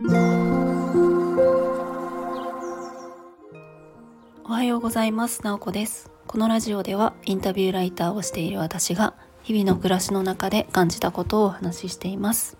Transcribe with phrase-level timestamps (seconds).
[0.00, 0.04] お
[4.44, 5.42] はようございます。
[5.42, 6.12] なおこです。
[6.28, 12.56] このラジオではインタビューライターをしている私が日々の暮らしの中で感じたことをお話ししています。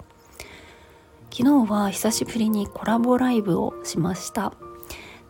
[1.31, 4.53] 昨日は久しぶりにコラボライブをしました。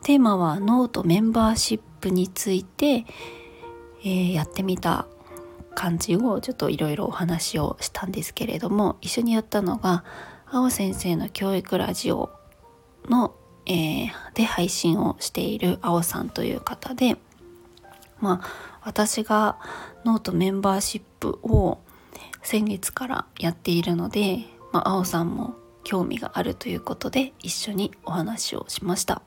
[0.03, 3.05] テーマはノートメンバーシップについて、
[4.01, 5.07] えー、やってみた
[5.75, 10.05] 感じをちょっといろいろお話をしたんですけれども一緒にやったのが
[10.51, 12.31] 青先生の教育ラジオ
[13.09, 13.35] の、
[13.67, 17.17] えー、で配信をしているあおさんという方で
[18.19, 19.59] まあ私が
[20.07, 21.79] ノートメンバーシップを
[22.43, 29.21] 先月からやっているので、まあ、あおさんも興味があるということで一緒にお話をしました。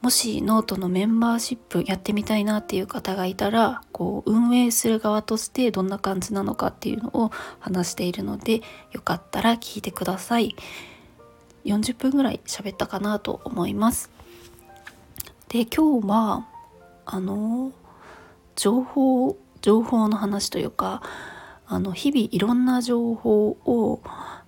[0.00, 10.56] もしノートのメンバーシップやってみたいなっていう方がいたらこう運営する側としてどんな感じなのかっていうのを話しているのでよかったら聞いてください。
[11.66, 14.10] 40分ぐらい喋ったかなと思います。
[15.48, 16.46] で今日は
[17.04, 17.72] あの
[18.56, 21.02] 情報情報の話というか
[21.66, 24.00] あの日々いろんな情報を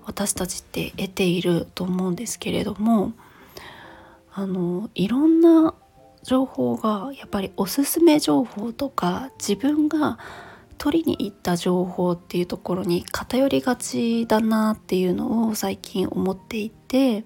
[0.04, 3.12] 私たちって得ていると思うんですけれども
[4.34, 5.74] あのいろんな
[6.22, 10.18] 情報がやっぱりおすすめ情報とか自分が
[10.78, 17.24] 取りに行った情報っていうところに偏りがちだなっていうのを最近思っていて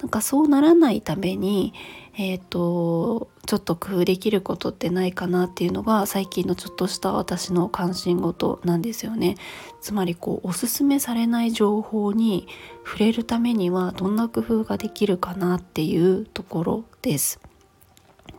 [0.00, 1.72] なんかそうならないために
[2.18, 9.36] えっ、ー、とちょっと工夫できることってないかなっていうのが最近のちょっとした私の関心事なんですよね。
[9.80, 12.48] つまりこうおすすめされない情報に
[12.84, 17.40] 触れるためにはどんな工夫ができるかなっていうところです。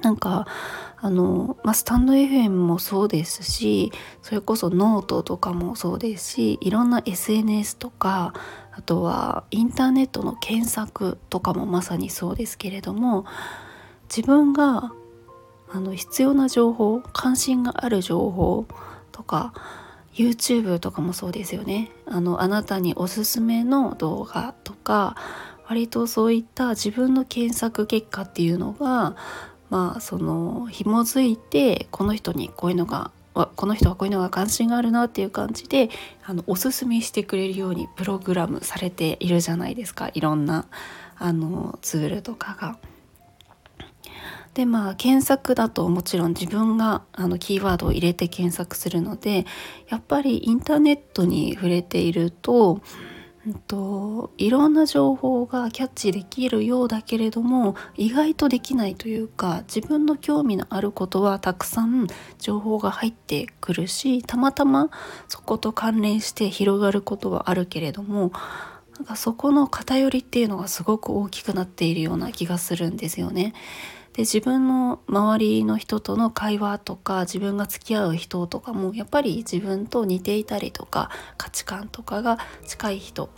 [0.01, 0.47] なんか
[0.97, 8.33] あの、まあ、スタンド FM もそうですしそれこそノートとかもそうですしいろんな SNS とか
[8.77, 13.25] あとはインターネットの検索とかもまさにそうですけれども
[14.07, 14.93] 自分が
[15.69, 18.67] あの必要な情報関心がある情報
[19.11, 19.53] とか
[20.13, 21.91] YouTube とかもそうですよね。
[22.05, 25.15] あのあなたにおすすめの動画とか
[25.67, 29.15] 割とそういった自分の検索結果っていうのが
[29.69, 33.11] まあその紐づいてこの人にこういうのが
[33.45, 35.89] この人はこういうのが関心があるなっていう感じで
[36.25, 40.65] あのおすすめしてくれるようにプログラムされているじゃないですかいろんな
[41.17, 42.77] あのツールとかが。
[44.53, 49.45] でまあ検索だともちろん自分があのキーワードを入れて検索するので
[49.87, 52.81] やっぱりインターネットに触れていると,、
[53.53, 62.07] と、いろんな情報がキャッチできるようだけれども意外とできないというか自分の興味のあることはたくさん
[62.39, 64.89] 情報が入ってくるしたまたま
[65.27, 68.31] そこと関連して広がることはあるけれども
[68.97, 73.53] なんかそこの偏りっていうのがすごく大きくなっているような気がするんですよね。
[74.17, 83.29] で自分の周りの人との会話とか自分が付き合う人とかもやっぱり自分と似ていたりとか価値観とかが近い人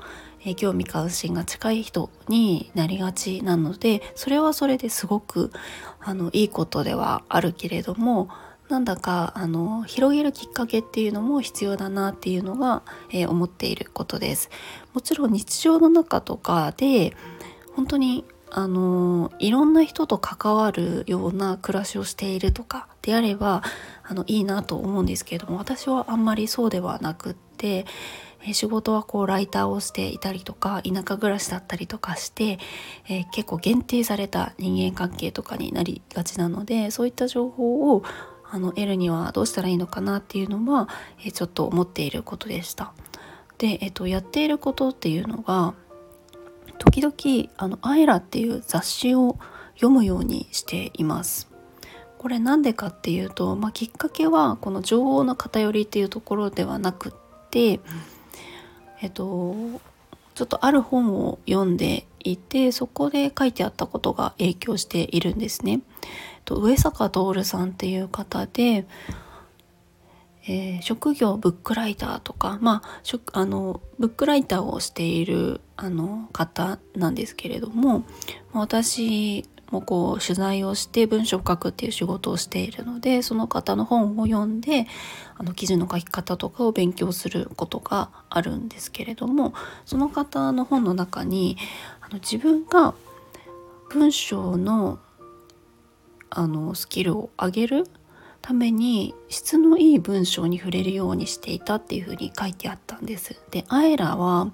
[0.45, 5.51] え興味関心が近い人になりがちなのでそれはそれですごく
[5.99, 8.29] あのいいことではあるけれども
[8.69, 14.51] なんだかあの広げるきっかけっていうのも必要だなっていうのが、えー、思っていることです。
[14.93, 17.15] もちろん日常の中とかで
[17.75, 23.61] 本当にあのいろんな人と関わるような暮らしをしているとかであれば
[24.03, 27.85] あのいいなと思うんですけれども私はあんまりそうではなくって
[28.53, 32.57] 仕事はこうライターをしていたりとか田舎暮らしだったりとかして、
[33.07, 38.03] えー、結構限定された人間関係とかになりがちなのでそういった情報を
[38.51, 40.87] あの得るにはどうしたらいいのかなっていうのは、
[41.19, 42.93] えー、ちょっと思っていることでした。
[43.57, 45.75] で、えーとやっていることっていうのが
[46.79, 49.37] 時々あのアイラっていう雑誌を
[49.75, 51.47] 読むようにしています。
[52.17, 57.79] これなんでかっていうと、まあ、きっかけはこの情報の偏りっていうところではなくって、
[59.01, 59.55] えっと
[60.35, 65.81] ちょっとある本を読んでいてそこで書いてあったことが影響しているんですね。
[66.01, 68.85] えっと上坂徹さんっていう方で
[70.51, 78.03] えー、職業ブックライターとか、まあ、あのブックライターをしているあの方なんですけれども
[78.51, 84.87] 私もこう取材をして文章を書くっていう仕事をしているのでその方の本を読んで
[85.37, 89.53] あの記事の書き方とかを勉強することがあるんですけれども
[89.85, 91.57] その方の本の中に
[92.01, 92.95] あの自分が
[93.91, 94.97] 文章の
[96.31, 97.87] あのスキルを上げる
[98.41, 103.39] ために質のいい文章に触れるようにしていたっていうふうに書いてあったんです。
[103.51, 104.51] でアエラは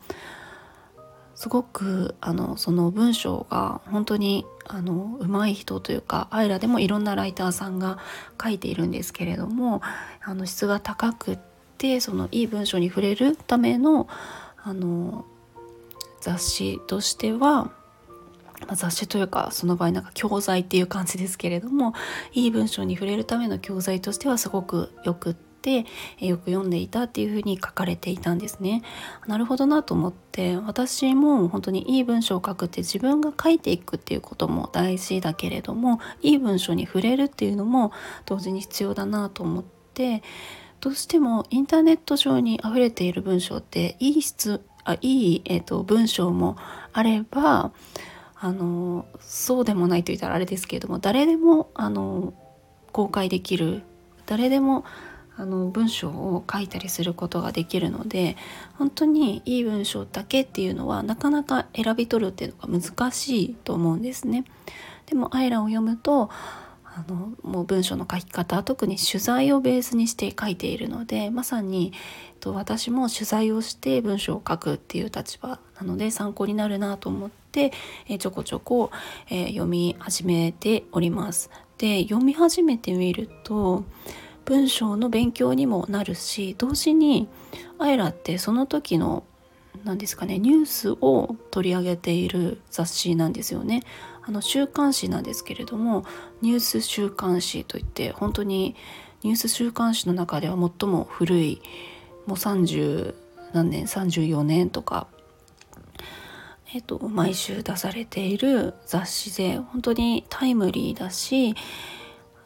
[1.35, 7.99] すごくあのその文章が本当にあの上手い人というかアイラでもいろんなライターさんが
[8.41, 9.81] 書いているんですけれども
[10.23, 11.39] あの質が高くっ
[11.77, 14.07] てそのいい文章に触れるための
[14.63, 15.25] あの
[16.21, 17.69] 雑誌としては、
[18.73, 21.93] 雑誌というかその場合なんか教材っていう感じですけれども
[22.33, 25.85] いい文章に触れるための教材としてはすごくよくってて
[26.19, 28.83] よく読んでいたっていうふうに書かれていたんですね。
[29.25, 37.91] なるほどなと思って私も本当にいい文章を書くって自分が書いていくっていうことも大事だけれどもいい文章に触れるっていうのも
[38.27, 39.63] 同時に必要だなと思っ
[39.95, 40.21] て
[40.81, 46.57] どうしてもインターネット上に溢れている文章っていい質あいい、えーと、文章も
[46.93, 47.71] あれば
[48.45, 52.35] あのそうでもないと言ったらあれですけれども誰でもあの
[52.91, 53.81] 公開できる
[54.27, 54.85] 誰でも
[55.35, 58.37] あの文章を書いたりすることができるので
[58.77, 64.45] 本当にいい文章だけっていうのはなかなか選び取るっていうのが難しいと思うんですね。
[65.07, 66.29] でもアイラを読むと
[66.97, 71.91] あのもう文章の書き方特に取材をベースにして書いているのでまさに
[72.29, 77.73] えっと私も取材をして文章を書くっていう立場なので参考になるなと思って、
[78.07, 78.91] えちょこちょこ、
[79.29, 81.49] えー、読み始めております。
[81.77, 83.83] で読み始めてみると
[84.45, 87.27] 文章の勉強にもなるし同時に
[87.77, 89.25] アイラってその時の
[89.83, 93.83] 何ですかねニュースを取り上げている雑誌なんですよね。
[94.27, 96.05] あの週刊誌なんですけれども
[96.41, 98.75] ニュース週刊誌といって本当に
[99.23, 101.61] ニュース週刊誌の中では最も古い
[102.25, 103.13] もう30
[103.53, 105.07] 何年34年とか
[106.73, 111.55] えっと、毎週出されている雑誌で本当にタイムリーだし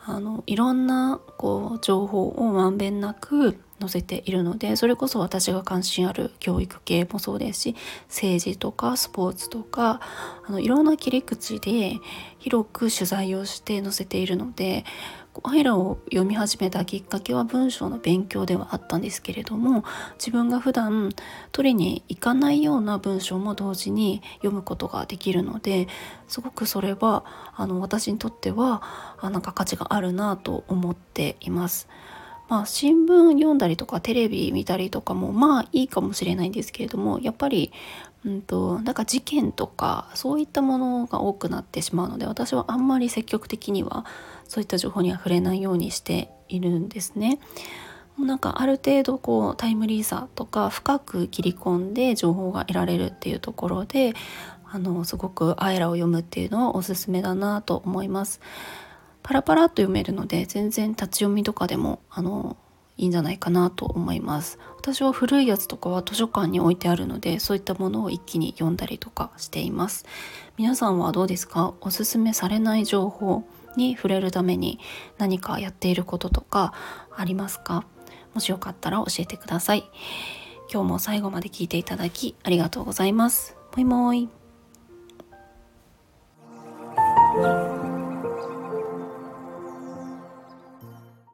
[0.06, 7.76] あのいろんなこう情報をまんべんなく載せているのでそれこそ私が関心ある教育系もそうですし
[8.08, 10.02] 政治とかスポーツとか
[10.48, 11.98] あのいろんな切り口で
[12.40, 14.86] 広く取材をして載せているので
[15.44, 19.84] アイラを読み始めたきっかけは文章の勉強ではあったんですけれども
[20.18, 21.12] 自分が普段
[21.52, 25.88] 取りに行かないような文章も同時に読むことができるので
[26.28, 27.24] すごくそれは
[27.56, 28.82] あの私にとっては
[29.20, 31.88] あなんか価値があるなと思っています。
[32.50, 37.72] まあ、新聞読んだりとかテレビ見たりとかもまあいいかもしれないんですけれどもやっぱり
[38.26, 44.06] うんと、なんか事件とかそういったものが多くなってしまうので私はあんまり積極的には
[44.48, 47.40] そういった情報には触れないようにしているんですね。
[48.18, 54.14] なんかある程度こうタイムリーさとか深く切り込んで情報が得られるっていうところで
[54.66, 58.42] あのすごくアイラを読むっていうのはおすすめだなと思います。
[59.30, 62.58] パラパラっと読めるので全然立ち読みとかでもあの
[62.98, 64.58] いいんじゃないかなと思います。
[64.76, 70.08] 私は古いやつとかは図書館に置いてあるのでそういったものを一気に読んだりとかしています。
[70.58, 71.76] 皆さんはどうですか？
[71.82, 73.44] おすすめされない情報
[73.78, 74.80] に触れるために
[75.20, 76.74] 何かやっていることとか
[77.16, 77.86] ありますか？
[78.34, 79.84] もしよかったら教えてください。
[80.74, 83.56] 今日も最後まで聞いていただきありがとうございます。
[83.76, 84.28] もいもい。